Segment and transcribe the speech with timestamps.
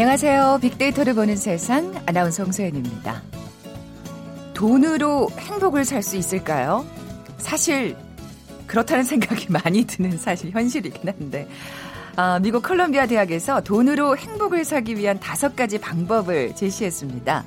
[0.00, 0.60] 안녕하세요.
[0.62, 3.20] 빅데이터를 보는 세상 아나운서 홍소연입니다.
[4.54, 6.86] 돈으로 행복을 살 수 있을까요?
[7.36, 7.94] 사실
[8.66, 11.46] 그렇다는 생각이 많이 드는 사실 현실이긴 한데
[12.16, 17.44] 아, 미국 컬럼비아 대학에서 돈으로 행복을 사기 위한 다섯 가지 방법을 제시했습니다.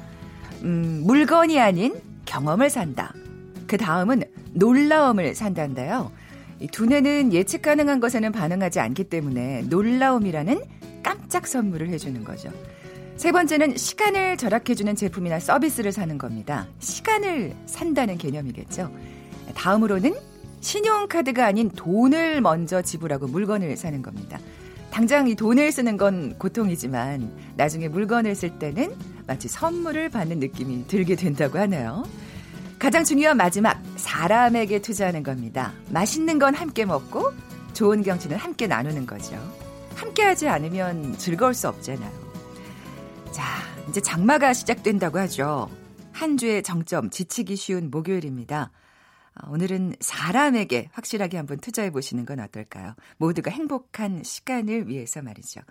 [0.61, 3.15] 음, 물건이 아닌 경험을 산다.
[3.65, 6.11] 그 다음은 놀라움을 산다인데요.
[6.59, 12.49] 이 두뇌는 예측 가능한 것에는 반응하지 않기 때문에 놀라움이라는 깜짝 선물을 해주는 거죠.
[13.17, 16.67] 세 번째는 시간을 절약해주는 제품이나 서비스를 사는 겁니다.
[16.79, 18.91] 시간을 산다는 개념이겠죠.
[19.53, 20.15] 다음으로는
[20.61, 24.39] 신용카드가 아닌 돈을 먼저 지불하고 물건을 사는 겁니다.
[24.89, 28.95] 당장 이 돈을 쓰는 건 고통이지만 나중에 물건을 쓸 때는
[29.27, 32.03] 마치 선물을 받는 느낌이 들게 된다고 하네요.
[32.79, 35.73] 가장 중요한 마지막, 사람에게 투자하는 겁니다.
[35.89, 37.31] 맛있는 건 함께 먹고
[37.73, 39.35] 좋은 경치는 함께 나누는 거죠.
[39.95, 42.11] 함께 하지 않으면 즐거울 수 없잖아요.
[43.31, 43.43] 자,
[43.89, 45.69] 이제 장마가 시작된다고 하죠.
[46.11, 48.71] 한 주의 정점 지치기 쉬운 목요일입니다.
[49.35, 52.95] 아, 오늘은 사람에게 확실하게 한번 투자해 보시는 건 어떨까요?
[53.17, 55.61] 모두가 행복한 시간을 위해서 말이죠.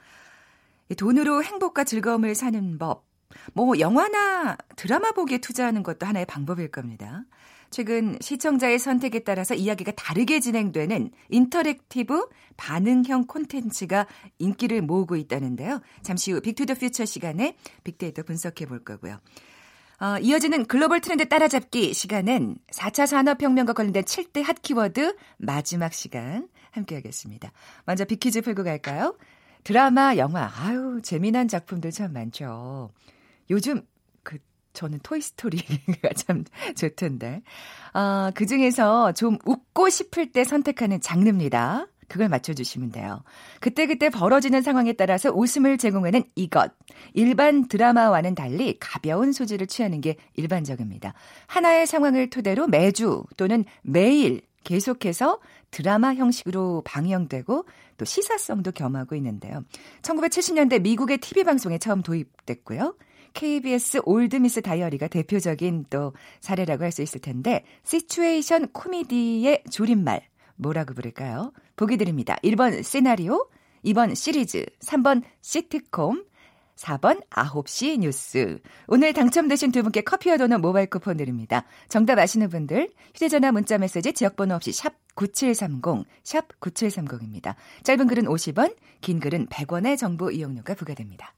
[0.96, 3.06] 돈으로 행복과 즐거움을 사는 법.
[3.54, 7.24] 뭐 영화나 드라마 보기에 투자하는 것도 하나의 방법일 겁니다.
[7.72, 12.28] 최근 시청자의 선택에 따라서 이야기가 다르게 진행되는 interactive
[12.58, 14.06] 반응형 콘텐츠가
[14.38, 15.80] 인기를 모으고 있다는데요.
[16.02, 19.18] 잠시 후 Big to the Future 시간에 빅데이터 분석해 볼 거고요.
[20.00, 27.52] 어, 이어지는 글로벌 트렌드 따라잡기 시간은 4차 산업혁명과 관련된 7대 핫 키워드 마지막 시간 함께하겠습니다.
[27.86, 29.16] 먼저 빅퀴즈 풀고 갈까요?
[29.64, 32.90] 드라마, 영화, 아유, 재미난 작품들 참 많죠.
[33.48, 33.86] 요즘 그
[34.72, 36.44] 저는 토이스토리가 참
[36.76, 37.42] 좋던데.
[37.92, 41.86] 아, 그 중에서 좀 웃고 싶을 때 선택하는 장르입니다.
[42.12, 43.22] 그걸 맞춰주시면 돼요.
[43.60, 46.70] 그때그때 벌어지는 상황에 따라서 웃음을 제공하는 이것.
[47.14, 51.14] 일반 드라마와는 달리 가벼운 소재를 취하는 게 일반적입니다.
[51.46, 55.40] 하나의 상황을 토대로 매주 또는 매일 계속해서
[55.70, 57.64] 드라마 형식으로 방영되고
[57.96, 59.64] 또 시사성도 겸하고 있는데요.
[60.02, 62.94] 1970년대 미국의 TV방송에 처음 도입됐고요.
[63.34, 70.22] KBS 올드미스 다이어리가 대표적인 또 사례라고 할 수 있을 텐데 시츄에이션 코미디의 줄임말
[70.56, 71.52] 뭐라고 부를까요?
[71.76, 72.36] 보기 드립니다.
[72.44, 73.48] 1번 시나리오,
[73.84, 76.24] 2번 시리즈, 3번 시트콤,
[76.76, 78.58] 4번 9시 뉴스.
[78.86, 81.64] 오늘 당첨되신 두 분께 커피와 도넛 모바일 쿠폰 드립니다.
[81.88, 87.54] 정답 아시는 분들 휴대전화 문자 메시지 지역번호 없이 샵 9730, 샵 9730입니다.
[87.84, 91.34] 짧은 글은 50원, 긴 글은 100원의 정보 이용료가 부과됩니다.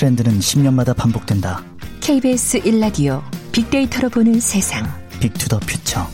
[0.00, 1.62] 트렌드는 10년마다 반복된다.
[2.00, 3.20] KBS 1라디오
[3.52, 4.86] 빅데이터로 보는 세상.
[5.20, 6.08] 빅투더 퓨처.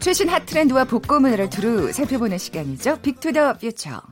[0.00, 2.98] 최신 핫 트렌드와 복고문화를 두루 살펴보는 시간이죠.
[3.00, 4.02] 빅투더 퓨처.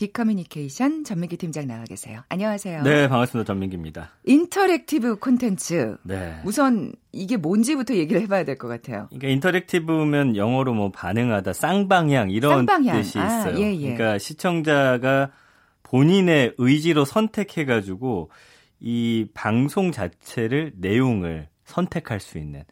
[0.00, 2.22] 빅커뮤니케이션 전민기 팀장 나와 계세요.
[2.30, 2.82] 안녕하세요.
[2.84, 3.46] 네, 반갑습니다.
[3.46, 4.10] 전민기입니다.
[4.24, 5.98] interactive 콘텐츠.
[6.04, 6.40] 네.
[6.46, 9.08] 우선 이게 뭔지부터 얘기를 해봐야 될 것 같아요.
[9.10, 12.96] 그러니까 interactive면 영어로 뭐 반응하다, 쌍방향 이런 쌍방향.
[12.96, 13.58] 뜻이 아, 있어요.
[13.62, 13.94] 예, 예.
[13.94, 15.32] 그러니까 시청자가
[15.82, 18.30] 본인의 의지로 선택해가지고
[18.80, 22.64] 이 방송 자체를 내용을 선택할 수 있는.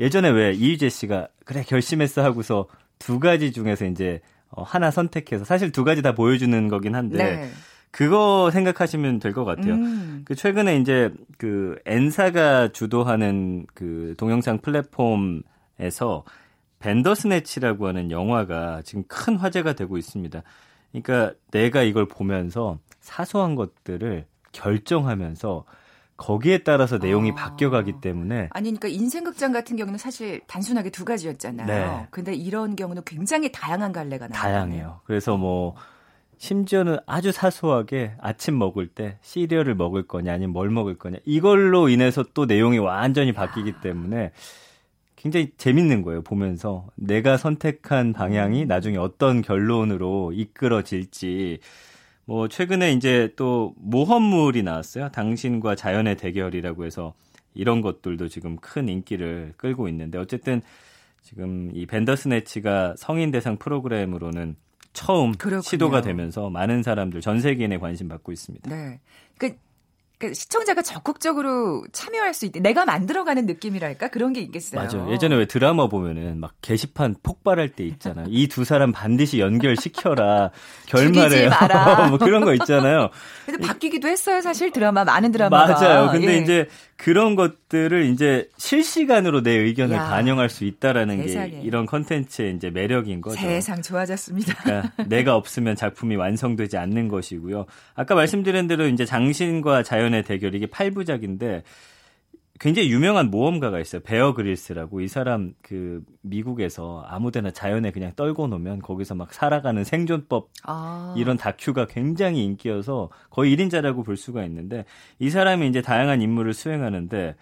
[0.00, 2.66] 예전에 왜 이휘재 씨가 그래 결심했어 하고서
[2.98, 4.20] 두 가지 중에서 이제
[4.52, 7.50] 어, 하나 선택해서 사실 두 가지 다 보여주는 거긴 한데 네.
[7.90, 9.74] 그거 생각하시면 될 것 같아요.
[9.74, 10.22] 음.
[10.24, 16.24] 그 최근에 이제 그 엔사가 주도하는 그 동영상 플랫폼에서
[16.78, 20.42] 벤더스네치라고 하는 영화가 지금 큰 화제가 되고 있습니다.
[20.90, 25.64] 그러니까 내가 이걸 보면서 사소한 것들을 결정하면서
[26.22, 27.34] 거기에 따라서 내용이 아.
[27.34, 31.66] 바뀌어가기 때문에 아니, 그러니까 인생 극장 같은 경우는 사실 단순하게 두 가지였잖아요.
[31.66, 32.06] 네.
[32.10, 34.42] 근데 이런 경우는 굉장히 다양한 갈래가 나와요.
[34.42, 35.00] 다양해요.
[35.04, 35.74] 그래서 뭐
[36.38, 42.24] 심지어는 아주 사소하게 아침 먹을 때 시리얼을 먹을 거냐 아니면 뭘 먹을 거냐 이걸로 인해서
[42.34, 44.32] 또 내용이 완전히 바뀌기 때문에
[45.14, 51.60] 굉장히 재밌는 거예요 보면서 내가 선택한 방향이 나중에 어떤 결론으로 이끌어질지
[52.24, 57.14] 뭐 최근에 이제 또 모험물이 나왔어요 당신과 자연의 대결이라고 해서
[57.54, 60.62] 이런 것들도 지금 큰 인기를 끌고 있는데 어쨌든
[61.22, 64.56] 지금 이 벤더스네치가 성인 대상 프로그램으로는
[64.92, 65.62] 처음 그렇군요.
[65.62, 68.74] 시도가 되면서 많은 사람들 전 세계인의 관심 받고 있습니다.
[68.74, 69.00] 네.
[69.38, 69.56] 그
[70.22, 72.60] 그러니까 시청자가 적극적으로 참여할 수 있대.
[72.60, 74.80] 내가 만들어가는 느낌이랄까 그런 게 있겠어요.
[74.80, 75.12] 맞아요.
[75.12, 78.24] 예전에 왜 드라마 보면은 막 게시판 폭발할 때 있잖아.
[78.28, 80.50] 이 두 사람 반드시 연결시켜라.
[80.86, 81.48] 결말에
[82.10, 83.08] 뭐 그런 거 있잖아요.
[83.46, 84.40] 근데 바뀌기도 했어요.
[84.40, 85.72] 사실 드라마 많은 드라마가.
[85.74, 86.10] 맞아요.
[86.12, 86.38] 근데 예.
[86.38, 91.50] 이제 그런 것들을 이제 실시간으로 내 의견을 야, 반영할 수 있다라는 세상에.
[91.50, 93.40] 게 이런 컨텐츠의 이제 매력인 거죠.
[93.40, 94.54] 세상 좋아졌습니다.
[94.62, 97.66] 그러니까 내가 없으면 작품이 완성되지 않는 것이고요.
[97.96, 101.62] 아까 말씀드린 대로 이제 장신과 자연 의 대결 이게 8부작인데
[102.60, 104.02] 굉장히 유명한 모험가가 있어요.
[104.02, 110.50] 베어 그릴스라고 이 사람 그 미국에서 아무데나 자연에 그냥 떨고 놓으면 거기서 막 살아가는 생존법
[110.62, 111.14] 아.
[111.16, 114.84] 이런 다큐가 굉장히 인기여서 거의 1인자라고 볼 수가 있는데
[115.18, 117.34] 이 사람이 이제 다양한 임무를 수행하는데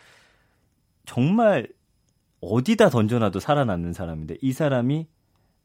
[1.05, 1.69] 정말
[2.41, 5.07] 어디다 던져놔도 살아남는 사람인데 이 사람이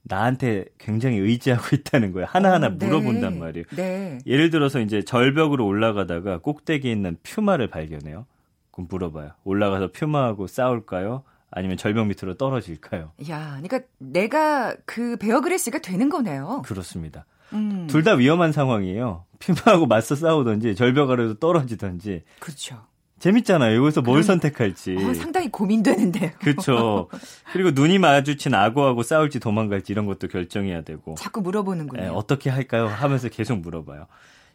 [0.07, 2.27] 나한테 굉장히 의지하고 있다는 거예요.
[2.29, 2.85] 하나하나 어, 네.
[2.85, 3.65] 물어본단 말이에요.
[3.75, 4.19] 네.
[4.25, 8.25] 예를 들어서 이제 절벽으로 올라가다가 꼭대기에 있는 퓨마를 발견해요.
[8.71, 9.31] 그럼 물어봐요.
[9.43, 11.23] 올라가서 퓨마하고 싸울까요?
[11.51, 13.11] 아니면 절벽 밑으로 떨어질까요?
[13.29, 16.61] 야, 그러니까 내가 그 베어 그릴스가 되는 거네요.
[16.65, 17.25] 그렇습니다.
[17.53, 17.87] 음.
[17.89, 19.25] 둘다 위험한 상황이에요.
[19.39, 22.23] 퓨마하고 맞서 싸우든지 절벽 아래로 떨어지든지.
[22.39, 22.81] 그렇죠.
[23.25, 23.75] 재밌잖아요.
[23.81, 24.95] 여기서 뭘 그럼, 선택할지.
[24.97, 26.29] 어, 상당히 고민되는데요.
[26.39, 27.09] 그렇죠.
[27.51, 31.15] 그리고 눈이 마주친 악어하고 싸울지 도망갈지 이런 것도 결정해야 되고.
[31.15, 32.01] 자꾸 물어보는군요.
[32.01, 32.85] 네, 어떻게 할까요?
[32.85, 34.05] 하면서 계속 물어봐요.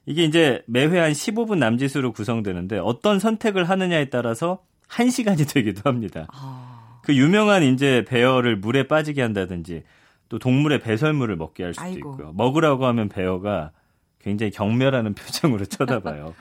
[0.07, 6.29] 이게 이제 매회 한 15분 남짓으로 구성되는데 어떤 선택을 하느냐에 따라서 1시간이 되기도 합니다.
[6.33, 7.01] 아...
[7.03, 9.83] 그 유명한 이제 베어를 물에 빠지게 한다든지
[10.29, 12.13] 또 동물의 배설물을 먹게 할 수도 아이고.
[12.13, 12.33] 있고요.
[12.35, 13.73] 먹으라고 하면 베어가
[14.21, 16.35] 굉장히 경멸하는 표정으로 쳐다봐요.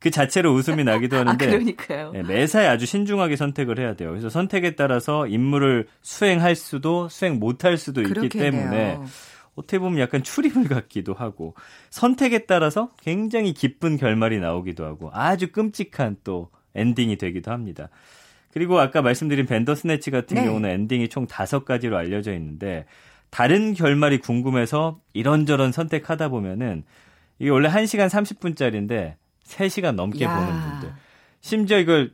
[0.00, 2.12] 그 자체로 웃음이 나기도 아, 하는데 아, 그러니까요.
[2.12, 4.10] 네, 매사에 아주 신중하게 선택을 해야 돼요.
[4.10, 8.50] 그래서 선택에 따라서 임무를 수행할 수도 수행 못할 수도 있기 그렇겠네요.
[8.50, 8.98] 때문에
[9.54, 11.54] 어떻게 보면 약간 추리물 같기도 하고
[11.90, 17.90] 선택에 따라서 굉장히 기쁜 결말이 나오기도 하고 아주 끔찍한 또 엔딩이 되기도 합니다.
[18.52, 20.44] 그리고 아까 말씀드린 밴더스내치 같은 네.
[20.44, 22.86] 경우는 엔딩이 총 다섯 가지로 알려져 있는데
[23.28, 26.84] 다른 결말이 궁금해서 이런저런 선택하다 보면은
[27.38, 29.14] 이게 원래 1시간 30분짜리인데
[29.46, 30.34] 3시간 넘게 야.
[30.36, 30.92] 보는 분들.
[31.40, 32.12] 심지어 이걸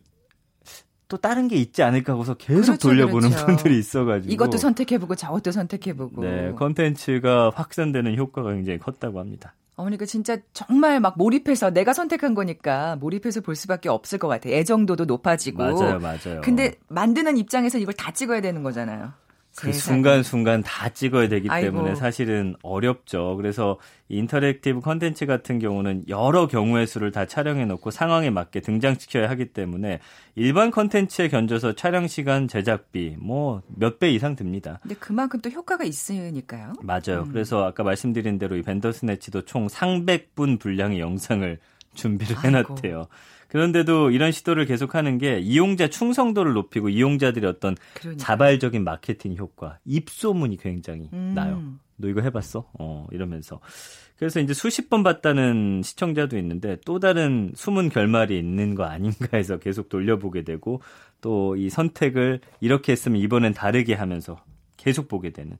[1.09, 3.47] 또 다른 게 있지 않을까 하고서 계속 그렇죠, 돌려보는 그렇죠.
[3.47, 9.55] 분들이 있어가지고 이것도 선택해보고 저것도 선택해보고 네 컨텐츠가 확산되는 효과가 굉장히 컸다고 합니다.
[9.77, 14.55] 어머 그러니까 진짜 정말 막 몰입해서 내가 선택한 거니까 몰입해서 볼 수밖에 없을 것 같아요.
[14.55, 16.41] 애정도도 높아지고 맞아요, 맞아요.
[16.43, 19.13] 근데 만드는 입장에서 이걸 다 찍어야 되는 거잖아요.
[19.59, 21.95] 그 순간순간 다 찍어야 되기 때문에 아이고.
[21.97, 23.37] 사실은 어렵죠.
[23.37, 23.79] 그래서
[24.09, 30.01] interactive 컨텐츠 같은 경우는 여러 경우의 수를 다 촬영해 놓고 상황에 맞게 등장시켜야 하기 때문에
[30.35, 34.79] 일반 컨텐츠에 견줘서 촬영 시간, 제작비 뭐 몇 배 이상 듭니다.
[34.83, 36.75] 근데 그만큼 또 효과가 있으니까요.
[36.83, 37.23] 맞아요.
[37.27, 37.33] 음.
[37.33, 41.59] 그래서 아까 말씀드린 대로 이 밴더스내치도 총 300분 분량의 영상을
[41.95, 42.97] 준비를 해놨대요.
[42.99, 43.09] 아이고.
[43.57, 48.23] 그런데도 이런 시도를 계속하는 게 이용자 충성도를 높이고 이용자들의 어떤 그러니까.
[48.23, 51.33] 자발적인 마케팅 효과, 입소문이 굉장히 음.
[51.35, 51.63] 나요.
[51.97, 52.69] 너 이거 해봤어?
[52.79, 53.61] 어 이러면서
[54.19, 59.57] 그래서 이제 수십 번 봤다는 시청자도 있는데 또 다른 숨은 결말이 있는 거 아닌가 해서
[59.59, 60.83] 계속 돌려보게 되고
[61.23, 64.39] 또 이 선택을 이렇게 했으면 이번엔 다르게 하면서
[64.77, 65.57] 계속 보게 되는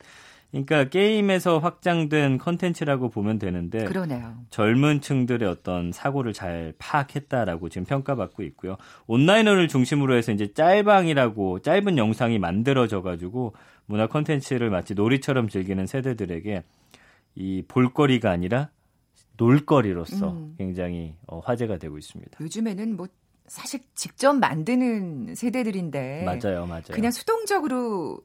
[0.51, 4.35] 그러니까 게임에서 확장된 컨텐츠라고 보면 되는데 그러네요.
[4.51, 8.77] 젊은 층들의 어떤 사고를 잘 파악했다라고 지금 평가받고 있고요.
[9.07, 13.55] 온라인을 중심으로 해서 이제 짤방이라고 짧은 영상이 만들어져 가지고
[13.87, 16.63] 문화 컨텐츠를 마치 놀이처럼 즐기는 세대들에게
[17.35, 18.71] 이 볼거리가 아니라
[19.37, 20.55] 놀거리로서 음.
[20.57, 22.39] 굉장히 어, 화제가 되고 있습니다.
[22.41, 23.07] 요즘에는 뭐
[23.47, 26.83] 사실 직접 만드는 세대들인데 맞아요, 맞아요.
[26.91, 28.21] 그냥 수동적으로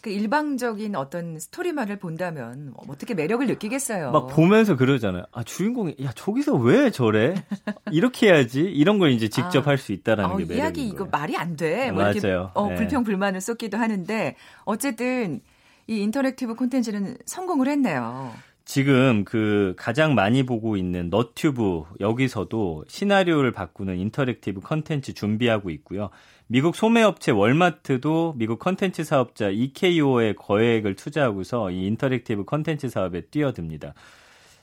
[0.00, 4.12] 그 일방적인 어떤 스토리만을 본다면 어떻게 매력을 느끼겠어요.
[4.12, 5.24] 막 보면서 그러잖아요.
[5.32, 7.34] 아 주인공이 야 저기서 왜 저래?
[7.90, 8.60] 이렇게 해야지.
[8.60, 10.94] 이런 걸 이제 직접 아, 할수 있다라는 어, 게 매력인 이야기 거예요.
[10.94, 11.90] 이거 말이 안 돼.
[11.92, 12.50] 뭐 이렇게 맞아요.
[12.54, 12.76] 어, 네.
[12.76, 15.40] 불평 불만을 쏟기도 하는데 어쨌든
[15.86, 18.32] 이 interactive 콘텐츠는 성공을 했네요.
[18.70, 26.10] 지금 그 가장 많이 보고 있는 너튜브 여기서도 시나리오를 바꾸는 interactive 컨텐츠 준비하고 있고요.
[26.46, 33.92] 미국 소매업체 월마트도 미국 컨텐츠 사업자 EKO에 거액을 투자하고서 이 interactive 컨텐츠 사업에 뛰어듭니다.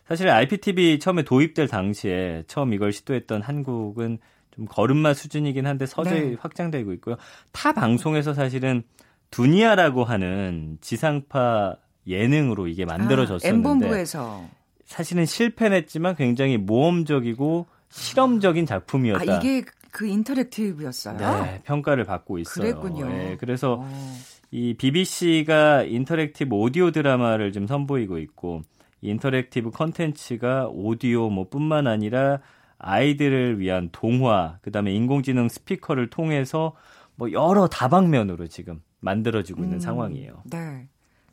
[0.08, 4.20] 사실 IPTV 처음에 도입될 당시에 처음 이걸 시도했던 한국은
[4.56, 6.36] 좀 걸음마 수준이긴 한데 서서히 네.
[6.40, 7.18] 확장되고 있고요.
[7.52, 8.84] 타 방송에서 사실은
[9.32, 11.76] 두니아라고 하는 지상파
[12.08, 14.48] 예능으로 이게 만들어졌었는데 아,
[14.86, 19.34] 사실은 실패 했지만 굉장히 모험적이고 실험적인 작품이었다.
[19.34, 21.18] 아, 이게 그 interactive였어요.
[21.18, 22.80] 네, 평가를 받고 있어요.
[22.80, 23.10] 그랬군요.
[23.10, 23.82] 네, 그래서 오.
[23.82, 24.18] 어.
[24.52, 28.62] 이 BBC가 interactive 오디오 드라마를 좀 선보이고 있고
[29.02, 32.40] interactive 컨텐츠가 오디오 뭐 뿐만 아니라
[32.80, 36.76] 아이들을 위한 동화, 그다음에 인공지능 스피커를 통해서
[37.16, 40.44] 뭐 여러 다방면으로 지금 만들어지고 있는 음, 상황이에요.
[40.46, 40.88] 네.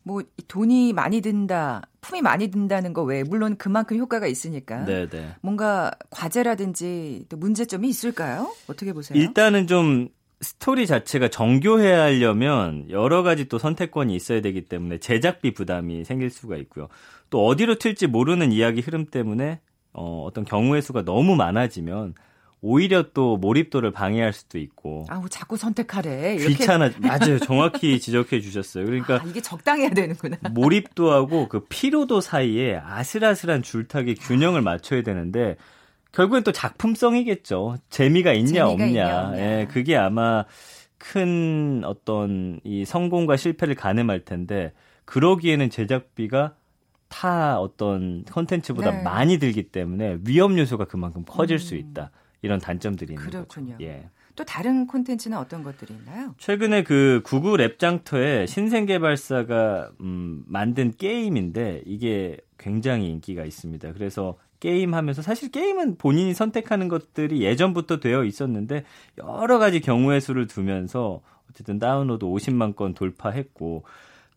[0.04, 5.34] 뭐 돈이 많이 든다, 품이 많이 든다는 거 외에 물론 그만큼 효과가 있으니까 네, 네.
[5.40, 8.54] 뭔가 과제라든지 또 문제점이 있을까요?
[8.68, 9.18] 어떻게 보세요?
[9.18, 10.08] 일단은 좀
[10.40, 16.56] 스토리 자체가 정교해야 하려면 여러 가지 또 선택권이 있어야 되기 때문에 제작비 부담이 생길 수가
[16.58, 16.88] 있고요.
[17.30, 19.60] 또 어디로 튈지 모르는 이야기 흐름 때문에
[19.94, 22.14] 어, 어떤 경우의 수가 너무 많아지면
[22.66, 26.36] 오히려 또 몰입도를 방해할 수도 있고 아우 자꾸 선택하래.
[26.36, 30.38] 이렇게 귀찮아 맞아요 정확히 지적해 주셨어요 그러니까 아, 이게 적당해야 되는구나.
[30.50, 35.56] 몰입도하고 그 피로도 사이에 아슬아슬한 줄타기 균형을 맞춰야 되는데
[36.12, 39.38] 결국엔 또 작품성이겠죠 재미가 있냐 재미가 없냐 있냐, 없냐.
[39.38, 40.46] 예 그게 아마
[40.96, 44.72] 큰 어떤 이 성공과 실패를 가늠할 텐데
[45.04, 46.54] 그러기에는 제작비가
[47.10, 49.02] 타 어떤 컨텐츠보다 네.
[49.02, 52.10] 많이 들기 때문에 위험 요소가 그만큼 커질 수 있다
[52.44, 53.30] 이런 단점들이 있는 음.
[53.30, 53.72] 그렇군요.
[53.72, 53.84] 거죠.
[53.84, 54.10] 예.
[54.36, 56.34] 또 다른 콘텐츠는 어떤 것들이 있나요?
[56.38, 63.94] 최근에 그 구글 앱 장터에 신생 개발사가 음, 만든 게임인데 이게 굉장히 인기가 있습니다.
[63.94, 68.84] 그래서 게임 하면서 사실 게임은 본인이 선택하는 것들이 예전부터 되어 있었는데
[69.18, 73.84] 여러 가지 경우의 수를 두면서 어쨌든 다운로드 50만 건 돌파했고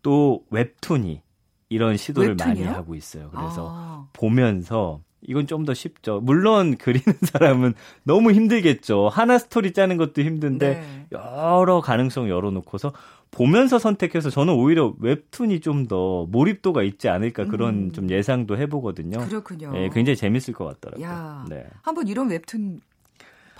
[0.02, 1.22] 또 웹툰이
[1.70, 2.74] 이런 시도를 많이 웹툰이요?
[2.74, 3.30] 하고 있어요.
[3.32, 6.20] 그래서 아, 보면서 이건 좀 더 쉽죠.
[6.22, 9.10] 물론 그리는 사람은 너무 힘들겠죠.
[9.10, 11.06] 하나 스토리 짜는 것도 힘든데 네.
[11.12, 12.94] 여러 가능성 열어놓고서
[13.30, 17.92] 보면서 선택해서 저는 오히려 웹툰이 좀 더 몰입도가 있지 않을까 그런 음.
[17.92, 19.20] 좀 예상도 해보거든요.
[19.28, 19.72] 그렇군요.
[19.76, 21.06] 예, 굉장히 재밌을 것 같더라고요.
[21.06, 21.46] 야.
[21.50, 21.66] 네.
[21.84, 22.82] 한번 이런 웹툰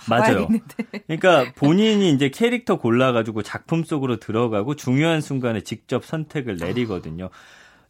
[0.08, 0.48] 맞아요.
[1.06, 7.30] 그러니까 본인이 이제 캐릭터 골라가지고 작품 속으로 들어가고 중요한 순간에 직접 선택을 내리거든요.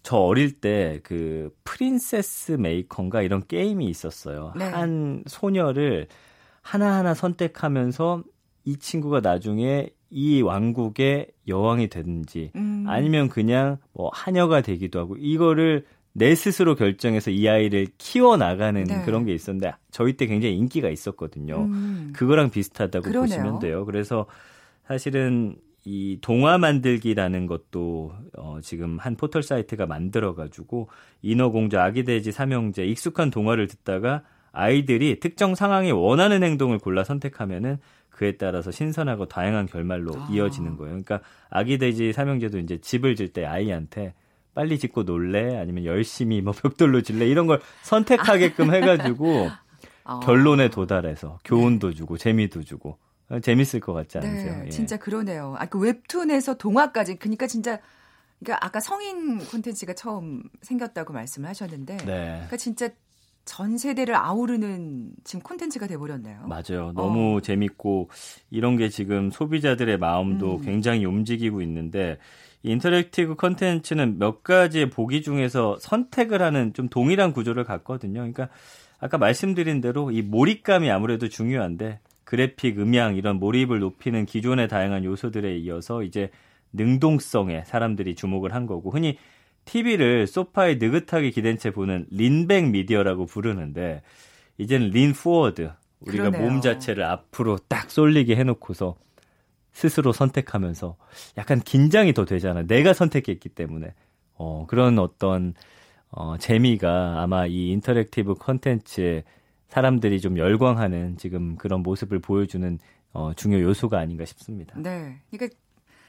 [0.08, 4.54] 저 어릴 때 그 프린세스 메이커인가 이런 게임이 있었어요.
[4.56, 4.64] 네.
[4.64, 6.06] 한 소녀를
[6.62, 8.24] 하나하나 선택하면서
[8.64, 12.84] 이 친구가 나중에 이 왕국의 여왕이 되든지 음.
[12.88, 15.84] 아니면 그냥 뭐 하녀가 되기도 하고 이거를
[16.14, 19.02] 내 스스로 결정해서 이 아이를 키워 나가는 네.
[19.04, 21.64] 그런 게 있었는데 저희 때 굉장히 인기가 있었거든요.
[21.64, 22.14] 음.
[22.16, 23.28] 그거랑 비슷하다고 그러네요.
[23.28, 23.84] 보시면 돼요.
[23.84, 24.24] 그래서
[24.86, 25.56] 사실은
[25.90, 30.90] 이 동화 만들기라는 것도 어 지금 한 포털 사이트가 만들어 가지고
[31.22, 37.78] 인어공주 아기 돼지 삼형제 익숙한 동화를 듣다가 아이들이 특정 상황에 원하는 행동을 골라 선택하면은
[38.10, 40.28] 그에 따라서 신선하고 다양한 결말로 아.
[40.30, 40.90] 이어지는 거예요.
[40.90, 44.12] 그러니까 아기 돼지 삼형제도 이제 집을 질 때 아이한테
[44.54, 49.48] 빨리 짓고 놀래 아니면 열심히 뭐 벽돌로 질래 이런 걸 선택하게끔 해가지고
[50.04, 50.20] 아.
[50.20, 53.07] 결론에 도달해서 교훈도 주고 재미도 주고 어,
[53.42, 54.52] 재밌을 것 같지 않으세요?
[54.58, 54.70] 네, 예.
[54.70, 55.54] 진짜 그러네요.
[55.58, 57.78] 아, 그 웹툰에서 동화까지, 그러니까 진짜,
[58.38, 62.04] 그러니까 아까 성인 콘텐츠가 처음 생겼다고 말씀을 하셨는데, 네.
[62.04, 62.88] 그러니까 진짜
[63.48, 66.46] 전 세대를 아우르는 지금 콘텐츠가 돼버렸네요.
[66.46, 66.92] 맞아요.
[66.92, 68.10] 너무 재밌고
[68.50, 70.60] 이런 게 지금 소비자들의 마음도 음.
[70.60, 72.18] 굉장히 움직이고 있는데
[72.62, 78.20] 이 interactive 컨텐츠는 몇 가지의 보기 중에서 선택을 하는 좀 동일한 구조를 갖거든요.
[78.20, 78.50] 그러니까
[78.98, 85.56] 아까 말씀드린 대로 이 몰입감이 아무래도 중요한데 그래픽, 음향 이런 몰입을 높이는 기존의 다양한 요소들에
[85.60, 86.28] 이어서 이제
[86.74, 89.16] 능동성에 사람들이 주목을 한 거고 흔히
[89.64, 94.02] TV를 소파에 느긋하게 기댄 채 보는 lean back 미디어라고 부르는데
[94.58, 95.70] 이제는 lean forward
[96.00, 96.50] 우리가 그러네요.
[96.50, 98.96] 몸 자체를 앞으로 딱 쏠리게 해놓고서
[99.72, 100.98] 스스로 선택하면서
[101.38, 102.62] 약간 긴장이 더 되잖아.
[102.62, 103.94] 내가 선택했기 때문에
[104.34, 105.54] 어, 그런 어떤
[106.10, 109.24] 어, 재미가 아마 이 interactive 컨텐츠에
[109.68, 112.78] 사람들이 좀 열광하는 지금 그런 모습을 보여주는
[113.12, 114.74] 어, 중요 요소가 아닌가 싶습니다.
[114.78, 115.20] 네.
[115.30, 115.56] 그러니까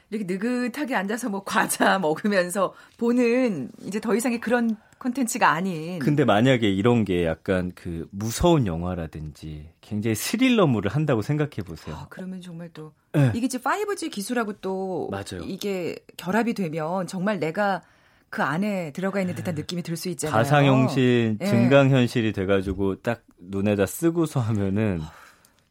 [0.10, 6.00] 이렇게 느긋하게 앉아서 뭐 과자 먹으면서 보는 이제 더 이상의 그런 콘텐츠가 아닌.
[6.00, 11.96] 근데 만약에 이런 게 약간 그 무서운 영화라든지 굉장히 스릴러물을 한다고 생각해 보세요.
[11.96, 13.32] 아, 그러면 정말 또 네.
[13.36, 15.44] 이게 이제 5G 기술하고 또 맞아요.
[15.46, 17.82] 이게 결합이 되면 정말 내가
[18.30, 20.36] 그 안에 들어가 있는 듯한 느낌이 들 수 있잖아요.
[20.38, 21.46] 가상현실, 예.
[21.46, 25.02] 증강현실이 돼가지고 딱 눈에다 쓰고서 하면은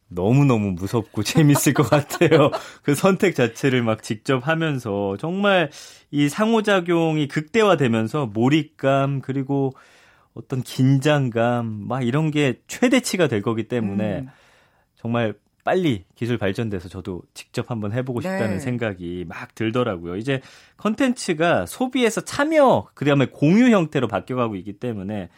[0.09, 2.49] 너무너무 무섭고 재밌을 것 같아요.
[2.83, 5.69] 그 선택 자체를 막 직접 하면서 정말
[6.11, 9.71] 이 상호작용이 극대화되면서 몰입감, 그리고
[10.33, 14.29] 어떤 긴장감, 막 이런 게 최대치가 될 거기 때문에 음.
[14.95, 18.59] 정말 빨리 기술 발전돼서 저도 직접 한번 해보고 싶다는 네.
[18.59, 20.15] 생각이 막 들더라고요.
[20.15, 20.41] 이제
[20.77, 25.29] 컨텐츠가 소비에서 참여, 그다음에 공유 형태로 바뀌어가고 있기 때문에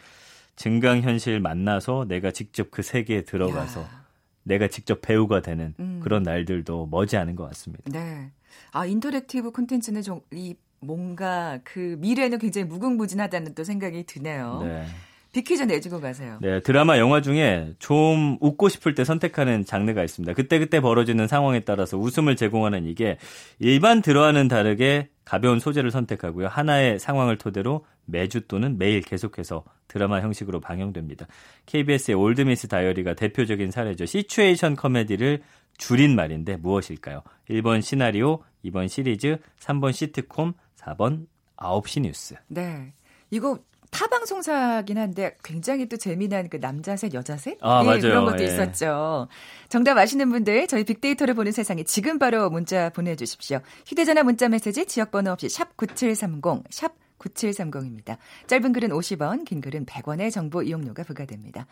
[0.56, 4.02] 증강현실 만나서 내가 직접 그 세계에 들어가서 야.
[4.44, 6.00] 내가 직접 배우가 되는 음.
[6.02, 7.84] 그런 날들도 머지않은 것 같습니다.
[7.86, 8.30] 네.
[8.72, 14.60] 아, interactive 콘텐츠는 좀, 이, 뭔가 그 미래는 굉장히 무궁무진하다는 또 생각이 드네요.
[14.62, 14.86] 네.
[15.32, 16.38] 빅퀴즈 내주고 가세요.
[16.42, 20.34] 네, 드라마 영화 중에 좀 웃고 싶을 때 선택하는 장르가 있습니다.
[20.34, 23.16] 그때그때 벌어지는 상황에 따라서 웃음을 제공하는 이게
[23.58, 26.48] 일반 드라마는 다르게 가벼운 소재를 선택하고요.
[26.48, 31.26] 하나의 상황을 토대로 매주 또는 매일 계속해서 드라마 형식으로 방영됩니다.
[31.66, 34.04] KBS의 올드미스 다이어리가 대표적인 사례죠.
[34.04, 35.42] 시츄에이션 코미디를
[35.78, 37.22] 줄인 말인데 무엇일까요?
[37.48, 42.34] 1번 시나리오, 2번 시리즈, 3번 시트콤, 4번 9시 뉴스.
[42.48, 42.92] 네.
[43.30, 43.58] 이거
[43.92, 48.00] 타 방송사긴 한데 굉장히 또 재미난 그 남자셋 여자셋 아, 예.
[48.00, 48.46] 그런 것도 예.
[48.46, 49.28] 있었죠.
[49.68, 53.60] 정답 아시는 분들 저희 빅데이터로 보는 세상에 지금 바로 문자 보내주십시오.
[53.86, 58.16] 휴대전화 문자 메시지 지역번호 없이 샵 9730, 샵 9730입니다.
[58.46, 61.66] 짧은 글은 50원, 긴 글은 100원의 정보 이용료가 부과됩니다.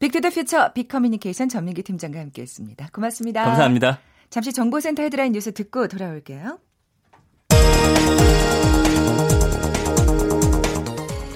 [0.00, 2.88] Big to the Future 빅커뮤니케이션 전민기 팀장과 함께했습니다.
[2.92, 3.44] 고맙습니다.
[3.44, 4.00] 감사합니다.
[4.28, 6.58] 잠시 정보센터 헤드라인 뉴스 듣고 돌아올게요.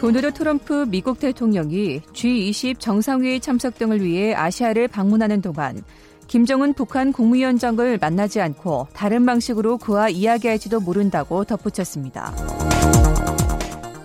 [0.04, 5.82] 도널드 트럼프 미국 대통령이 G20 정상회의 참석 등을 위해 아시아를 방문하는 동안
[6.26, 12.34] 김정은 북한 국무위원장을 만나지 않고 다른 방식으로 그와 이야기할지도 모른다고 덧붙였습니다.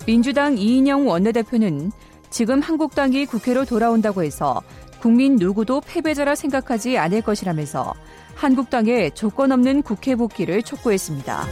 [0.06, 1.92] 민주당 이인영 원내대표는
[2.30, 4.62] 지금 한국당이 국회로 돌아온다고 해서
[5.02, 7.94] 국민 누구도 패배자라 생각하지 않을 것이라면서
[8.36, 11.44] 한국당의 조건 없는 국회 복귀를 촉구했습니다.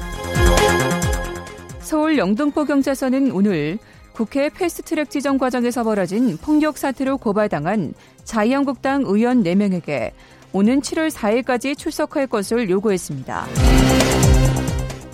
[1.82, 3.77] 서울 영등포 경찰서는 오늘
[4.17, 7.93] 국회 패스트트랙 지정 과정에서 벌어진 폭력 사태로 고발당한
[8.24, 10.09] 자유한국당 의원 4명에게
[10.53, 13.45] 오는 7월 4일까지 출석할 것을 요구했습니다.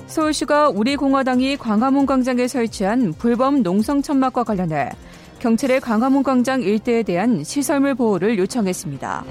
[0.07, 4.91] 서울시가 우리공화당이 광화문 광장에 설치한 불법 농성 천막과 관련해
[5.39, 9.25] 경찰의 광화문 광장 일대에 대한 시설물 보호를 요청했습니다.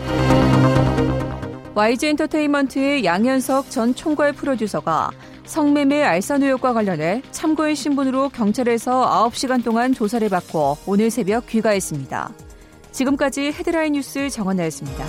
[1.75, 5.09] YG 엔터테인먼트의 양현석 전 총괄 프로듀서가
[5.53, 12.31] 성매매 알선 의혹과 관련해 참고인 신분으로 경찰에서 9시간 동안 조사를 받고 오늘 새벽 귀가했습니다.
[12.91, 15.05] 지금까지 헤드라인 뉴스 정원나였습니다.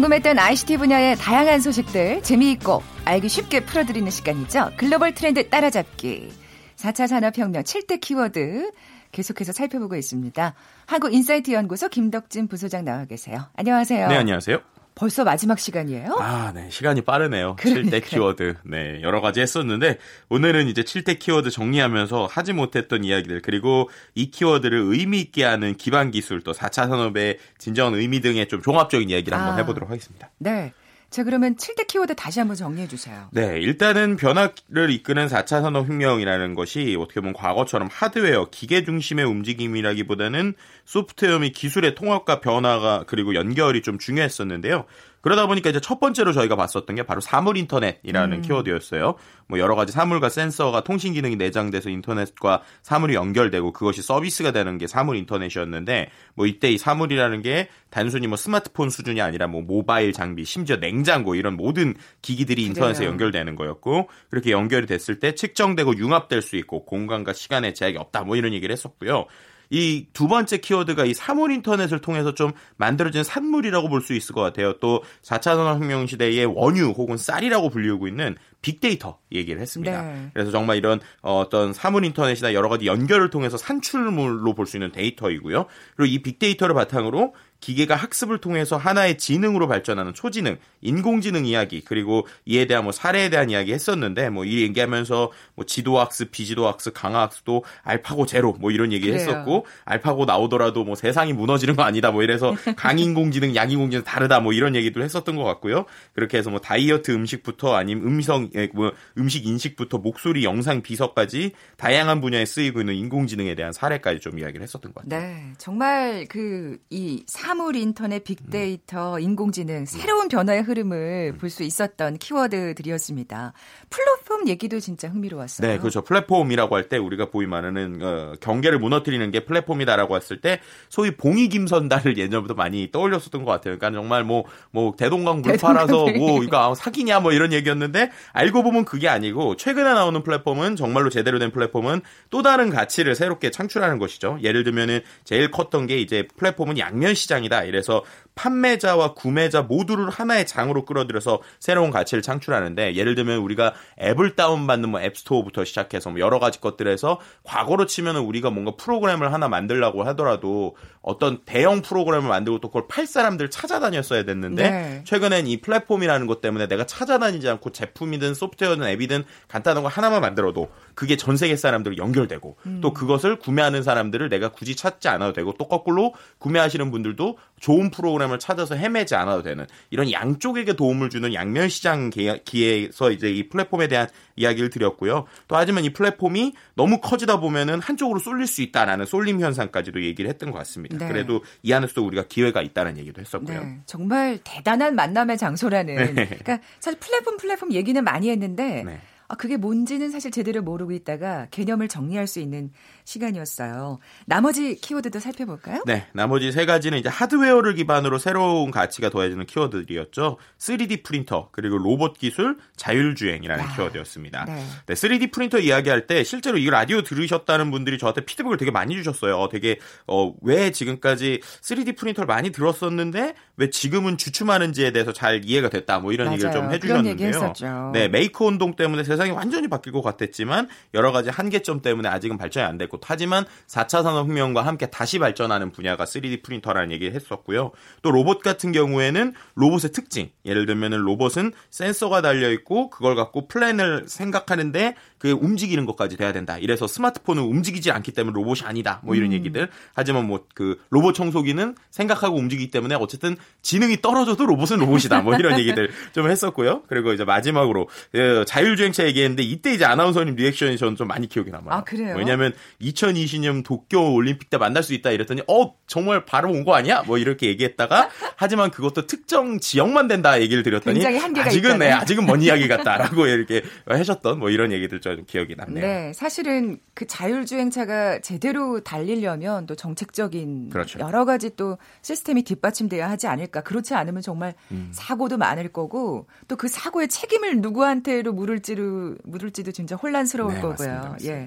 [0.00, 4.70] 궁금했던 ICT 분야의 다양한 소식들 재미있고 알기 쉽게 풀어드리는 시간이죠.
[4.78, 6.32] 글로벌 트렌드 따라잡기.
[6.76, 8.70] 4차 산업혁명 7대 키워드
[9.12, 10.54] 계속해서 살펴보고 있습니다.
[10.86, 13.50] 한국인사이트 연구소 김덕진 부소장 나와 계세요.
[13.56, 14.08] 안녕하세요.
[14.08, 14.60] 네, 안녕하세요.
[15.00, 16.18] 벌써 마지막 시간이에요?
[16.20, 16.68] 아, 네.
[16.68, 17.56] 시간이 빠르네요.
[17.56, 18.00] 그러니까요.
[18.00, 18.56] 7대 키워드.
[18.64, 19.00] 네.
[19.00, 19.96] 여러 가지 했었는데,
[20.28, 26.10] 오늘은 이제 7대 키워드 정리하면서 하지 못했던 이야기들, 그리고 이 키워드를 의미 있게 하는 기반
[26.10, 29.56] 기술, 또 4차 산업의 진정한 의미 등의 좀 종합적인 이야기를 한번 아.
[29.56, 30.28] 해보도록 하겠습니다.
[30.36, 30.74] 네.
[31.10, 33.26] 자, 그러면 7대 키워드 다시 한번 정리해 주세요.
[33.32, 40.54] 네, 일단은 변화를 이끄는 4차 산업혁명이라는 것이 어떻게 보면 과거처럼 하드웨어, 기계 중심의 움직임이라기보다는
[40.90, 44.86] 소프트웨어 및 기술의 통합과 변화가 그리고 연결이 좀 중요했었는데요.
[45.20, 48.42] 그러다 보니까 이제 첫 번째로 저희가 봤었던 게 바로 사물 인터넷이라는 음.
[48.42, 49.14] 키워드였어요.
[49.46, 54.88] 뭐 여러 가지 사물과 센서가 통신 기능이 내장돼서 인터넷과 사물이 연결되고 그것이 서비스가 되는 게
[54.88, 60.44] 사물 인터넷이었는데 뭐 이때 이 사물이라는 게 단순히 뭐 스마트폰 수준이 아니라 뭐 모바일 장비,
[60.44, 63.10] 심지어 냉장고 이런 모든 기기들이 인터넷에 그래요.
[63.10, 68.34] 연결되는 거였고 그렇게 연결이 됐을 때 측정되고 융합될 수 있고 공간과 시간의 제약이 없다 뭐
[68.34, 69.26] 이런 얘기를 했었고요.
[69.70, 74.40] 이 두 번째 키워드가 이 사물 인터넷을 통해서 좀 만들어진 산물이라고 볼 수 있을 것
[74.40, 74.74] 같아요.
[74.80, 80.02] 또 4차 산업혁명 시대의 원유 혹은 쌀이라고 불리우고 있는 빅데이터 얘기를 했습니다.
[80.02, 80.30] 네.
[80.34, 84.92] 그래서 정말 이런 어, 어떤 사물 인터넷이나 여러 가지 연결을 통해서 산출물로 볼 수 있는
[84.92, 85.66] 데이터이고요.
[85.96, 92.66] 그리고 이 빅데이터를 바탕으로 기계가 학습을 통해서 하나의 지능으로 발전하는 초지능, 인공지능 이야기, 그리고 이에
[92.66, 98.52] 대한 뭐 사례에 대한 이야기 했었는데, 뭐 이 얘기하면서 뭐 지도학습, 비지도학습, 강화학습도 알파고 제로,
[98.54, 99.20] 뭐 이런 얘기 그래요.
[99.20, 104.74] 했었고, 알파고 나오더라도 뭐 세상이 무너지는 거 아니다, 뭐 이래서 강인공지능, 양인공지능 다르다, 뭐 이런
[104.74, 105.84] 얘기도 했었던 것 같고요.
[106.14, 112.20] 그렇게 해서 뭐 다이어트 음식부터 아니면 음성, 예, 뭐 음식 인식부터 목소리, 영상, 비서까지 다양한
[112.20, 115.20] 분야에 쓰이고 있는 인공지능에 대한 사례까지 좀 이야기를 했었던 것 같아요.
[115.20, 118.24] 네, 정말 그 이 사물 인터넷 음.
[118.24, 123.52] 빅데이터 인공지능 새로운 변화의 흐름을 볼 수 있었던 키워드들이었습니다.
[123.90, 125.66] 플랫폼 얘기도 진짜 흥미로웠어요.
[125.66, 126.02] 네, 그렇죠.
[126.02, 131.48] 플랫폼이라고 할 때 우리가 보이 말하는 어, 경계를 무너뜨리는 게 플랫폼이다라고 했을 때 소위 봉이
[131.48, 133.78] 김선달을 예전부터 많이 떠올렸었던 것 같아요.
[133.78, 139.08] 그러니까 정말 뭐뭐 대동강 물 팔아서 뭐 이거 사기냐 뭐 이런 얘기였는데 알고 보면 그게
[139.08, 144.38] 아니고 최근에 나오는 플랫폼은 정말로 제대로 된 플랫폼은 또 다른 가치를 새롭게 창출하는 것이죠.
[144.42, 147.64] 예를 들면은 제일 컸던 게 이제 플랫폼은 양면 시장 시장이다.
[147.64, 148.04] 이래서
[148.40, 155.00] 판매자와 구매자 모두를 하나의 장으로 끌어들여서 새로운 가치를 창출하는데 예를 들면 우리가 앱을 다운받는 뭐
[155.02, 161.40] 앱스토어부터 시작해서 뭐 여러 가지 것들에서 과거로 치면은 우리가 뭔가 프로그램을 하나 만들라고 하더라도 어떤
[161.44, 165.02] 대형 프로그램을 만들고 또 그걸 팔 사람들 찾아다녔어야 됐는데 네.
[165.04, 170.70] 최근엔 이 플랫폼이라는 것 때문에 내가 찾아다니지 않고 제품이든 소프트웨어든 앱이든 간단한 거 하나만 만들어도
[170.94, 172.80] 그게 전 세계 사람들 연결되고 음.
[172.80, 178.29] 또 그것을 구매하는 사람들을 내가 굳이 찾지 않아도 되고 또 거꾸로 구매하시는 분들도 좋은 프로그램
[178.32, 183.88] 을 찾아서 헤매지 않아도 되는 이런 양쪽에게 도움을 주는 양면 시장 기회에서 이제 이 플랫폼에
[183.88, 185.26] 대한 이야기를 드렸고요.
[185.48, 190.50] 또 하지만 이 플랫폼이 너무 커지다 보면은 한쪽으로 쏠릴 수 있다라는 쏠림 현상까지도 얘기를 했던
[190.50, 190.96] 것 같습니다.
[190.98, 191.08] 네.
[191.08, 193.60] 그래도 이 안에서도 우리가 기회가 있다는 얘기도 했었고요.
[193.60, 193.78] 네.
[193.86, 196.14] 정말 대단한 만남의 장소라는.
[196.14, 196.26] 네.
[196.26, 199.00] 그러니까 사실 플랫폼 플랫폼 얘기는 많이 했는데 네.
[199.30, 202.72] 아, 그게 뭔지는 사실 제대로 모르고 있다가 개념을 정리할 수 있는
[203.04, 204.00] 시간이었어요.
[204.26, 205.84] 나머지 키워드도 살펴볼까요?
[205.86, 210.36] 네, 나머지 세 가지는 이제 하드웨어를 기반으로 새로운 가치가 더해지는 키워드들이었죠.
[210.58, 214.46] 3D 프린터, 그리고 로봇 기술, 자율주행이라는 와, 키워드였습니다.
[214.46, 214.64] 네.
[214.86, 219.38] 네, 3D 프린터 이야기할 때 실제로 이 라디오 들으셨다는 분들이 저한테 피드백을 되게 많이 주셨어요.
[219.38, 225.68] 어, 되게 어, 왜 지금까지 3D 프린터를 많이 들었었는데 왜 지금은 주춤하는지에 대해서 잘 이해가
[225.68, 226.00] 됐다.
[226.00, 226.34] 뭐 이런 맞아요.
[226.34, 227.90] 얘기를 좀 해주셨는데요.
[227.94, 232.36] 네, 메이커 운동 때문에 세상 이 완전히 바뀔 것 같았지만 여러 가지 한계점 때문에 아직은
[232.38, 237.72] 발전이 안 됐고 하지만 4차 산업혁명과 함께 다시 발전하는 분야가 3D 프린터라는 얘기를 했었고요.
[238.02, 244.04] 또 로봇 같은 경우에는 로봇의 특징 예를 들면 로봇은 센서가 달려 있고 그걸 갖고 플랜을
[244.08, 246.58] 생각하는데 그 움직이는 것까지 돼야 된다.
[246.58, 249.00] 이래서 스마트폰은 움직이지 않기 때문에 로봇이 아니다.
[249.04, 249.32] 뭐 이런 음.
[249.32, 249.68] 얘기들.
[249.94, 255.22] 하지만 뭐 그 로봇 청소기는 생각하고 움직이기 때문에 어쨌든 지능이 떨어져도 로봇은 로봇이다.
[255.22, 256.82] 뭐 이런 얘기들 좀 했었고요.
[256.88, 261.74] 그리고 이제 마지막으로 그 자율주행차 얘기했는데 이때 이제 아나운서님 리액션이 저는 좀 많이 기억이 남아요.
[261.78, 262.14] 아, 그래요?
[262.16, 267.02] 왜냐면 2020년 도쿄 올림픽 때 만날 수 있다 이랬더니 어 정말 바로 온 거 아니야?
[267.06, 272.66] 뭐 이렇게 얘기했다가 하지만 그것도 특정 지역만 된다 얘기를 드렸더니 아직은 네, 아직은 먼 이야기
[272.68, 275.84] 같다라고 이렇게 하셨던 뭐 이런 얘기들 좀 기억이 남네요.
[275.86, 280.98] 네, 사실은 그 자율주행차가 제대로 달리려면 또 정책적인 그렇죠.
[281.00, 283.62] 여러 가지 또 시스템이 뒷받침돼야 하지 않을까.
[283.62, 284.90] 그렇지 않으면 정말 음.
[284.92, 288.82] 사고도 많을 거고 또 그 사고의 책임을 누구한테로 물을지도
[289.24, 290.88] 물을지도 진짜 혼란스러울 네, 거고요.
[290.88, 291.42] 맞습니다, 맞습니다.
[291.42, 291.46] 예.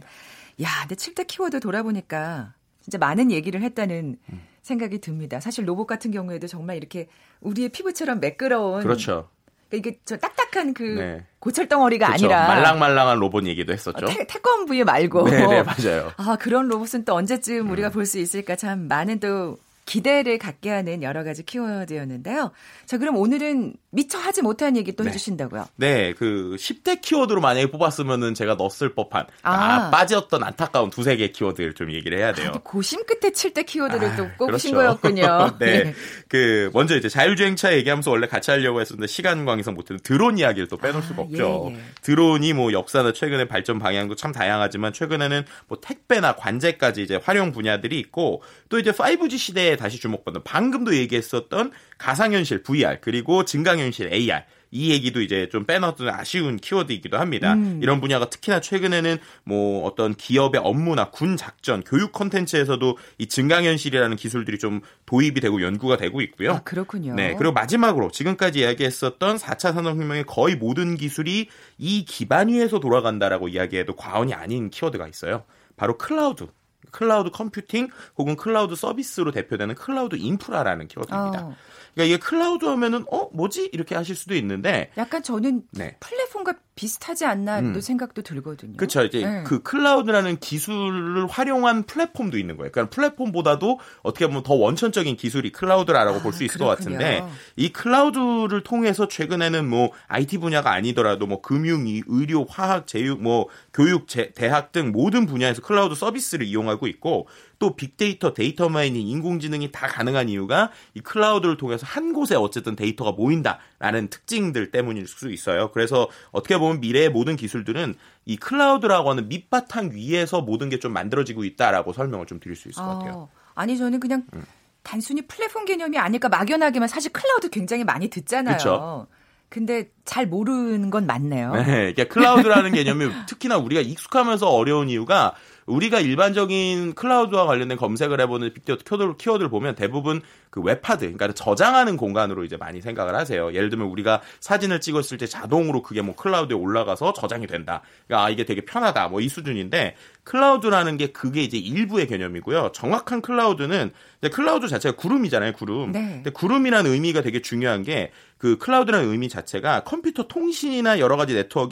[0.63, 4.41] 야, 근데 7대 키워드 돌아보니까 진짜 많은 얘기를 했다는 음.
[4.61, 5.39] 생각이 듭니다.
[5.39, 7.07] 사실 로봇 같은 경우에도 정말 이렇게
[7.41, 9.29] 우리의 피부처럼 매끄러운 그렇죠.
[9.69, 11.25] 그러니까 이게 저 딱딱한 그 네.
[11.39, 12.25] 고철 덩어리가 그렇죠.
[12.25, 14.05] 아니라 말랑말랑한 로봇 얘기도 했었죠.
[14.05, 15.29] 태, 태권 부위 말고.
[15.29, 16.11] 네, 네, 맞아요.
[16.17, 17.91] 아, 그런 로봇은 또 언제쯤 우리가 음.
[17.91, 22.51] 볼수 있을까 참 많은 또 기대를 갖게 하는 여러 가지 키워드였는데요.
[22.85, 25.09] 자, 그럼 오늘은 미처 하지 못한 얘기 또 네.
[25.09, 25.67] 해주신다고요?
[25.75, 29.51] 네, 그 10대 키워드로 만약에 뽑았으면은 제가 넣었을 법한 아.
[29.51, 32.53] 아 빠졌던 안타까운 두세 개 키워드를 좀 얘기를 해야 돼요.
[32.55, 34.99] 아, 고심 끝에 7대 키워드를 아, 또 꼽으신 그렇죠.
[34.99, 35.57] 거였군요.
[35.61, 35.83] 네.
[35.83, 35.93] 네.
[36.27, 40.77] 그 먼저 이제 자율주행차 얘기하면서 원래 같이 하려고 했었는데 시간 관계상 못해서 드론 이야기를 또
[40.77, 41.67] 빼놓을 수가 아, 없죠.
[41.69, 41.79] 예, 예.
[42.01, 47.99] 드론이 뭐 역사나 최근의 발전 방향도 참 다양하지만 최근에는 뭐 택배나 관제까지 이제 활용 분야들이
[47.99, 54.43] 있고 또 이제 5G 시대에 다시 주목받는 방금도 얘기했었던 가상현실 VR 그리고 증강현 실 AR
[54.73, 57.53] 이 얘기도 이제 좀 빼놨던 아쉬운 키워드이기도 합니다.
[57.53, 57.79] 음.
[57.83, 64.57] 이런 분야가 특히나 최근에는 뭐 어떤 기업의 업무나 군 작전, 교육 컨텐츠에서도 이 증강현실이라는 기술들이
[64.57, 66.53] 좀 도입이 되고 연구가 되고 있고요.
[66.53, 67.13] 아, 그렇군요.
[67.13, 67.35] 네.
[67.37, 74.33] 그리고 마지막으로 지금까지 이야기했었던 4차 산업혁명의 거의 모든 기술이 이 기반 위에서 돌아간다라고 이야기해도 과언이
[74.33, 75.43] 아닌 키워드가 있어요.
[75.75, 76.47] 바로 클라우드.
[76.91, 81.45] 클라우드 컴퓨팅 혹은 클라우드 서비스로 대표되는 클라우드 인프라라는 키워드입니다.
[81.45, 81.55] 어.
[81.93, 85.95] 그러니까 이게 클라우드 하면은 어 뭐지 이렇게 하실 수도 있는데 약간 저는 네.
[85.99, 87.79] 플랫폼과 비슷하지 않나 음.
[87.79, 88.77] 생각도 들거든요.
[88.77, 89.03] 그렇죠.
[89.03, 89.43] 이제 네.
[89.45, 92.71] 그 클라우드라는 기술을 활용한 플랫폼도 있는 거예요.
[92.71, 96.69] 그러니까 플랫폼보다도 어떻게 보면 더 원천적인 기술이 클라우드라고 아, 볼수 있을 그렇군요.
[96.69, 97.23] 것 같은데
[97.55, 104.07] 이 클라우드를 통해서 최근에는 뭐 IT 분야가 아니더라도 뭐 금융, 의료, 화학, 제약, 뭐 교육,
[104.07, 107.27] 제, 대학 등 모든 분야에서 클라우드 서비스를 이용하고 있고
[107.59, 113.13] 또 빅데이터, 데이터 마이닝, 인공지능이 다 가능한 이유가 이 클라우드를 통해서 한 곳에 어쨌든 데이터가
[113.13, 115.71] 모인다라는 특징들 때문일 수 있어요.
[115.71, 121.45] 그래서 어떻게 보면 미래의 모든 기술들은 이 클라우드라고 하는 밑바탕 위에서 모든 게 좀 만들어지고
[121.45, 123.13] 있다라고 설명을 좀 드릴 수 있을 것 같아요.
[123.13, 124.43] 어, 아니 저는 그냥 음.
[124.81, 128.57] 단순히 플랫폼 개념이 아닐까 막연하게만 사실 클라우드 굉장히 많이 듣잖아요.
[128.57, 129.07] 그쵸?
[129.47, 131.53] 근데 잘 모르는 건 맞네요.
[131.53, 135.35] 네, 그러니까 클라우드라는 개념이 특히나 우리가 익숙하면서 어려운 이유가
[135.67, 140.21] 우리가 일반적인 클라우드와 관련된 검색을 해보는 빅데이터 키워드, 키워드를 보면 대부분
[140.53, 143.51] 그 웹하드, 그러니까 저장하는 공간으로 이제 많이 생각을 하세요.
[143.55, 147.81] 예를 들면 우리가 사진을 찍었을 때 자동으로 그게 뭐 클라우드에 올라가서 저장이 된다.
[148.05, 149.07] 그러니까 아, 이게 되게 편하다.
[149.07, 152.71] 뭐 이 수준인데 클라우드라는 게 그게 이제 일부의 개념이고요.
[152.73, 153.93] 정확한 클라우드는
[154.31, 155.91] 클라우드 자체가 구름이잖아요, 구름.
[155.91, 155.99] 네.
[156.15, 158.11] 근데 구름이라는 의미가 되게 중요한 게
[158.43, 161.63] 그 클라우드라는 의미 자체가 컴퓨터 통신이나 여러 가지 네트워크가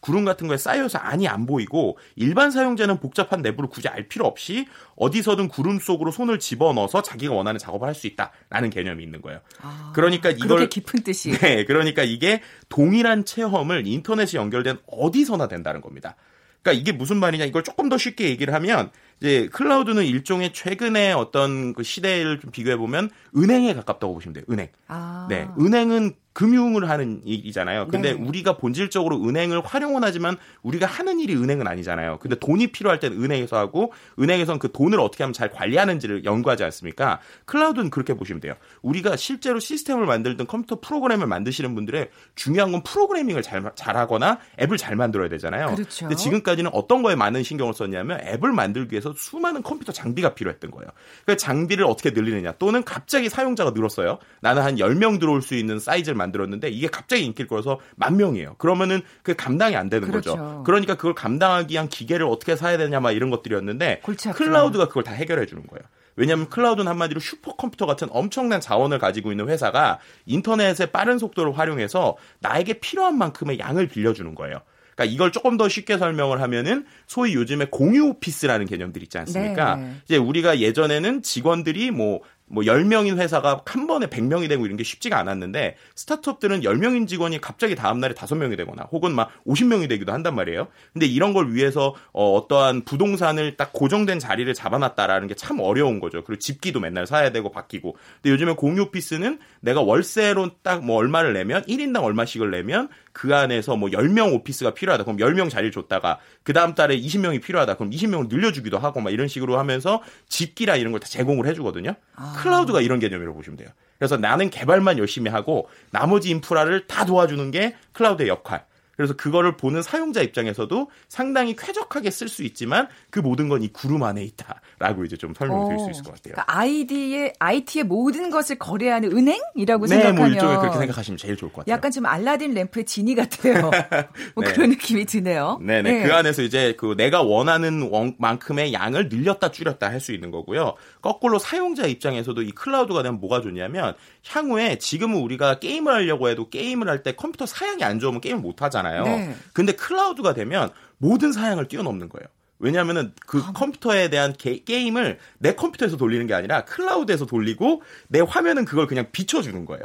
[0.00, 4.66] 구름 같은 거에 쌓여서 안이 안 보이고 일반 사용자는 복잡한 내부를 굳이 알 필요 없이
[4.96, 9.40] 어디서든 구름 속으로 손을 집어넣어서 자기가 원하는 작업을 할 수 있다 라는 개념이 있는 거예요.
[9.60, 11.32] 아, 그러니까 이걸 깊은 뜻이.
[11.38, 16.16] 네, 그러니까 이게 동일한 체험을 인터넷이 연결된 어디서나 된다는 겁니다.
[16.62, 21.72] 그러니까 이게 무슨 말이냐 이걸 조금 더 쉽게 얘기를 하면 이제 클라우드는 일종의 최근의 어떤
[21.72, 24.44] 그 시대를 좀 비교해 보면 은행에 가깝다고 보시면 돼요.
[24.50, 24.68] 은행.
[24.88, 25.26] 아.
[25.28, 27.86] 네, 은행은 금융을 하는 일이잖아요.
[27.88, 28.20] 근데 네.
[28.20, 32.18] 우리가 본질적으로 은행을 활용은 하지만 우리가 하는 일이 은행은 아니잖아요.
[32.18, 37.20] 근데 돈이 필요할 때는 은행에서 하고 은행에서는 그 돈을 어떻게 하면 잘 관리하는지를 연구하지 않습니까?
[37.44, 38.54] 클라우드는 그렇게 보시면 돼요.
[38.82, 44.96] 우리가 실제로 시스템을 만들든 컴퓨터 프로그램을 만드시는 분들의 중요한 건 프로그래밍을 잘 잘하거나 앱을 잘
[44.96, 45.72] 만들어야 되잖아요.
[45.76, 46.06] 그렇죠.
[46.06, 50.88] 근데 지금까지는 어떤 거에 많은 신경을 썼냐면 앱을 만들기 위해서 수많은 컴퓨터 장비가 필요했던 거예요.
[51.26, 54.18] 그 장비를 어떻게 늘리느냐 또는 갑자기 사용자가 늘었어요.
[54.40, 58.54] 나는 한 10명 들어올 수 있는 사이즈를 만들었는데 이게 갑자기 인기를 끌어서 만 명이에요.
[58.58, 60.30] 그러면은 그 감당이 안 되는 그렇죠.
[60.30, 60.62] 거죠.
[60.64, 64.02] 그러니까 그걸 감당하기 위한 기계를 어떻게 사야 되냐 막 이런 것들이었는데
[64.34, 65.82] 클라우드가 그걸 다 해결해 주는 거예요.
[66.16, 72.74] 왜냐하면 클라우드는 한마디로 슈퍼컴퓨터 같은 엄청난 자원을 가지고 있는 회사가 인터넷의 빠른 속도를 활용해서 나에게
[72.74, 74.60] 필요한 만큼의 양을 빌려주는 거예요.
[74.94, 79.76] 그러니까 이걸 조금 더 쉽게 설명을 하면은 소위 요즘에 공유 오피스라는 개념들이 있지 않습니까?
[79.76, 79.94] 네.
[80.04, 85.76] 이제 우리가 예전에는 직원들이 뭐뭐 10명인 회사가 한 번에 100명이 되고 이런 게 쉽지가 않았는데
[85.94, 90.68] 스타트업들은 10명인 직원이 갑자기 다음 날에 5명이 되거나 혹은 막 50명이 되기도 한단 말이에요.
[90.92, 96.22] 근데 이런 걸 위해서 어, 어떠한 부동산을 딱 고정된 자리를 잡아놨다라는 게 참 어려운 거죠.
[96.24, 97.96] 그리고 집기도 맨날 사야 되고 바뀌고.
[98.22, 103.76] 근데 요즘에 공유 오피스는 내가 월세로 딱 뭐 얼마를 내면 1인당 얼마씩을 내면 그 안에서
[103.76, 105.04] 뭐 10명 오피스가 필요하다.
[105.04, 107.76] 그럼 10명 자리를 줬다가 그 다음 달에 20명이 필요하다.
[107.76, 111.94] 그럼 20명을 늘려주기도 하고 막 이런 식으로 하면서 집기라 이런 걸 다 제공을 해주거든요.
[112.16, 112.34] 아.
[112.38, 113.68] 클라우드가 이런 개념이라고 보시면 돼요.
[113.98, 118.64] 그래서 나는 개발만 열심히 하고 나머지 인프라를 다 도와주는 게 클라우드의 역할.
[118.96, 124.02] 그래서 그거를 보는 사용자 입장에서도 상당히 쾌적하게 쓸 수 있지만 그 모든 건 이 구름
[124.02, 126.34] 안에 있다라고 이제 좀 설명드릴 수 어, 있을 것 같아요.
[126.34, 131.36] 그러니까 아이디의 IT의 모든 것을 거래하는 은행이라고 네, 뭐 생각하면 뭐 일종의 그렇게 생각하시면 제일
[131.36, 131.72] 좋을 것 같아요.
[131.72, 133.70] 약간 좀 알라딘 램프의 지니 같아요.
[134.34, 134.52] 뭐 네.
[134.52, 135.60] 그런 느낌이 드네요.
[135.62, 135.82] 네네.
[135.92, 136.06] 네.
[136.06, 140.74] 그 안에서 이제 그 내가 원하는 만큼의 양을 늘렸다 줄였다 할 수 있는 거고요.
[141.00, 143.94] 거꾸로 사용자 입장에서도 이 클라우드가 되면 뭐가 좋냐면
[144.26, 148.60] 향후에 지금은 우리가 게임을 하려고 해도 게임을 할 때 컴퓨터 사양이 안 좋으면 게임을 못
[148.62, 148.83] 하잖아요.
[149.04, 149.36] 네.
[149.52, 152.26] 근데 클라우드가 되면 모든 사양을 뛰어넘는 거예요.
[152.58, 153.52] 왜냐하면은 그 아.
[153.52, 159.06] 컴퓨터에 대한 게, 임을 내 컴퓨터에서 돌리는 게 아니라 클라우드에서 돌리고 내 화면은 그걸 그냥
[159.12, 159.84] 비춰주는 거예요.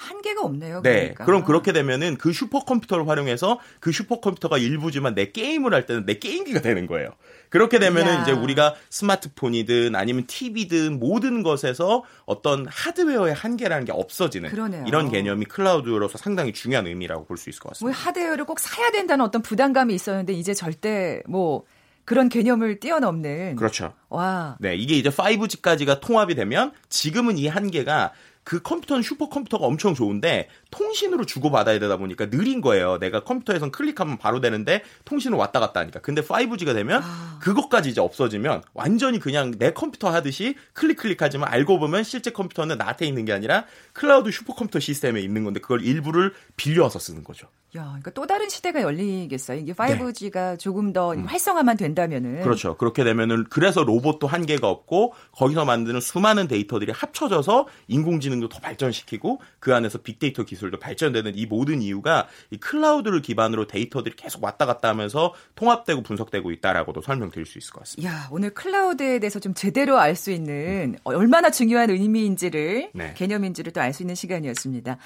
[0.00, 0.80] 한계가 없네요.
[0.82, 0.92] 네.
[1.00, 1.24] 그러니까.
[1.24, 6.60] 그럼 그렇게 되면은 그 슈퍼컴퓨터를 활용해서 그 슈퍼컴퓨터가 일부지만 내 게임을 할 때는 내 게임기가
[6.60, 7.10] 되는 거예요.
[7.50, 8.22] 그렇게 되면은 야.
[8.22, 14.84] 이제 우리가 스마트폰이든 아니면 TV든 모든 것에서 어떤 하드웨어의 한계라는 게 없어지는 그러네요.
[14.86, 17.96] 이런 개념이 클라우드로서 상당히 중요한 의미라고 볼 수 있을 것 같습니다.
[17.98, 21.64] 뭐 하드웨어를 꼭 사야 된다는 어떤 부담감이 있었는데 이제 절대 뭐
[22.04, 23.92] 그런 개념을 뛰어넘는 그렇죠.
[24.08, 24.56] 와.
[24.58, 28.12] 네, 이게 이제 5G까지가 통합이 되면 지금은 이 한계가
[28.44, 32.98] 그 컴퓨터는 슈퍼컴퓨터가 엄청 좋은데 통신으로 주고받아야 되다 보니까 느린 거예요.
[32.98, 36.00] 내가 컴퓨터에선 클릭하면 바로 되는데 통신을 왔다 갔다 하니까.
[36.00, 37.38] 근데 5G가 되면 아.
[37.40, 43.06] 그것까지 이제 없어지면 완전히 그냥 내 컴퓨터 하듯이 클릭 클릭하지만 알고 보면 실제 컴퓨터는 나한테
[43.06, 47.48] 있는 게 아니라 클라우드 슈퍼컴퓨터 시스템에 있는 건데 그걸 일부를 빌려와서 쓰는 거죠.
[47.76, 49.58] 야, 그러니까 또 다른 시대가 열리겠어요.
[49.58, 50.56] 이게 5G가 네.
[50.56, 51.24] 조금 더 음.
[51.24, 52.42] 활성화만 된다면은.
[52.42, 52.76] 그렇죠.
[52.76, 59.72] 그렇게 되면은 그래서 로봇도 한계가 없고 거기서 만드는 수많은 데이터들이 합쳐져서 인공지능도 더 발전시키고 그
[59.72, 64.88] 안에서 빅데이터 기술 도 발전되는 이 모든 이유가 이 클라우드를 기반으로 데이터들이 계속 왔다 갔다
[64.88, 68.12] 하면서 통합되고 분석되고 있다라고도 설명드릴 수 있을 것 같습니다.
[68.12, 70.98] 야, 오늘 클라우드에 대해서 좀 제대로 알 수 있는 음.
[71.04, 73.14] 얼마나 중요한 의미인지를 네.
[73.16, 74.98] 개념인지를 또 알 수 있는 시간이었습니다.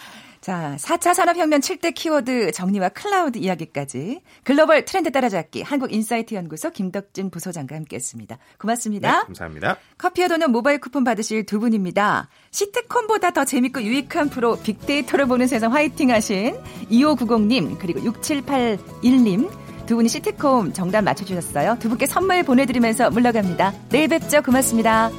[0.44, 7.74] 자, 4차 산업혁명 7대 키워드 정리와 클라우드 이야기까지 글로벌 트렌드 따라잡기 한국인사이트 연구소 김덕진 부소장과
[7.76, 8.37] 함께했습니다.
[8.59, 9.20] 고맙습니다.
[9.20, 9.78] 네, 감사합니다.
[9.96, 12.28] 커피와 도넛 모바일 쿠폰 받으실 두 분입니다.
[12.50, 16.59] 시트콤보다 더 재밌고 유익한 프로 빅데이터를 보는 세상 화이팅 하신
[16.90, 19.50] 2590님 그리고 6781님
[19.87, 21.78] 두 분이 시트콤 정답 맞춰주셨어요.
[21.80, 23.72] 두 분께 선물 보내드리면서 물러갑니다.
[23.88, 24.42] 내일 뵙죠.
[24.42, 25.11] 고맙습니다.